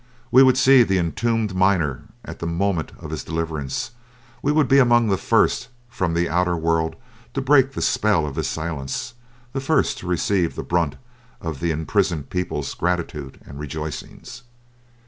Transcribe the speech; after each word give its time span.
We 0.31 0.41
would 0.41 0.57
see 0.57 0.81
the 0.81 0.97
entombed 0.97 1.53
miner 1.53 2.05
at 2.25 2.39
the 2.39 2.47
moment 2.47 2.91
of 2.97 3.11
his 3.11 3.23
deliverance, 3.23 3.91
we 4.41 4.51
would 4.51 4.67
be 4.67 4.79
among 4.79 5.09
the 5.09 5.15
first 5.17 5.67
from 5.89 6.15
the 6.15 6.27
outer 6.27 6.57
world 6.57 6.95
to 7.35 7.39
break 7.41 7.73
the 7.73 7.83
spell 7.83 8.25
of 8.25 8.35
his 8.35 8.47
silence; 8.47 9.13
the 9.53 9.61
first 9.61 9.99
to 9.99 10.07
receive 10.07 10.55
the 10.55 10.63
brunt 10.63 10.95
of 11.39 11.59
the 11.59 11.69
imprisoned 11.69 12.31
people's 12.31 12.73
gratitude 12.73 13.39
and 13.45 13.59
rejoicings. 13.59 14.41